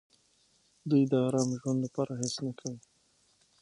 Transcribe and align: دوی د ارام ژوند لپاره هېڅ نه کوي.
دوی 0.89 1.03
د 1.11 1.13
ارام 1.27 1.49
ژوند 1.59 1.79
لپاره 1.85 2.11
هېڅ 2.21 2.33
نه 2.45 2.53
کوي. 2.59 2.79